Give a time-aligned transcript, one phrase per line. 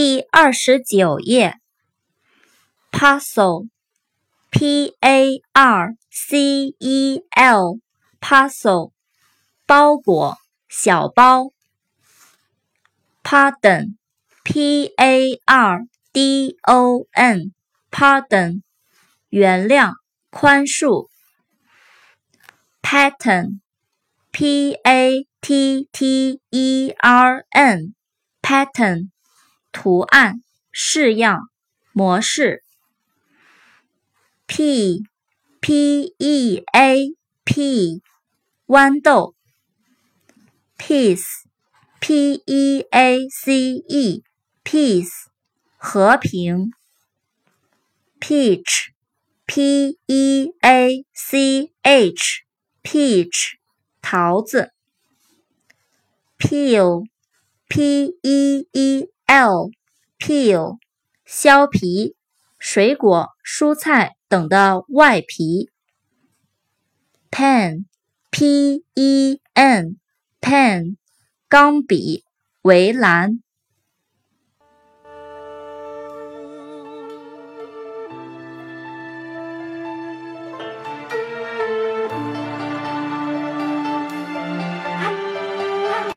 [0.00, 1.58] 第二十九页
[2.92, 3.66] ，parcel，p
[5.00, 8.92] a r c e l，parcel，
[9.66, 10.36] 包裹，
[10.68, 11.48] 小包。
[13.24, 15.80] pardon，p a r
[16.12, 18.62] d o n，pardon，
[19.30, 19.94] 原谅，
[20.30, 21.08] 宽恕。
[22.80, 29.10] pattern，p a t t e r n，pattern。
[29.72, 31.48] 图案、式样、
[31.92, 32.62] 模式。
[34.46, 35.02] p
[35.60, 37.14] p e a
[37.44, 38.00] p
[38.66, 39.34] 豌豆。
[40.78, 41.44] peace
[42.00, 44.22] p e a c e
[44.64, 45.26] peace
[45.76, 46.70] 和平。
[48.18, 48.92] peach
[49.46, 52.44] p e a c h
[52.82, 53.58] peach
[54.00, 54.72] 桃子。
[56.38, 57.04] peel
[57.68, 59.72] p e e l
[60.18, 60.78] peel，
[61.26, 62.16] 削皮，
[62.58, 65.68] 水果、蔬菜等的外皮。
[67.30, 70.96] pen，p e n，pen，
[71.46, 72.24] 钢笔，
[72.62, 73.42] 围栏。